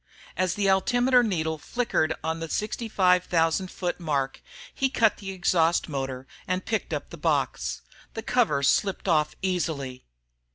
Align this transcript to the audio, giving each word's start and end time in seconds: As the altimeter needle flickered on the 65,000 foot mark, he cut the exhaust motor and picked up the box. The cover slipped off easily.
As 0.35 0.55
the 0.55 0.67
altimeter 0.67 1.21
needle 1.21 1.59
flickered 1.59 2.15
on 2.23 2.39
the 2.39 2.49
65,000 2.49 3.69
foot 3.69 3.99
mark, 3.99 4.41
he 4.73 4.89
cut 4.89 5.17
the 5.17 5.29
exhaust 5.31 5.87
motor 5.87 6.25
and 6.47 6.65
picked 6.65 6.91
up 6.91 7.11
the 7.11 7.17
box. 7.17 7.83
The 8.15 8.23
cover 8.23 8.63
slipped 8.63 9.07
off 9.07 9.35
easily. 9.43 10.07